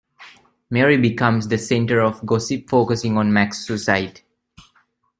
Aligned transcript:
Mary 0.71 0.97
becomes 0.97 1.47
the 1.47 1.59
center 1.59 2.01
of 2.01 2.25
gossip 2.25 2.67
focusing 2.67 3.19
on 3.19 3.31
Max's 3.31 3.67
suicide. 3.67 4.21